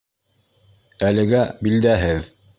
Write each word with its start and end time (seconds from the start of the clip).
Әлегә 1.11 1.43
билдәһеҙ. 1.69 2.33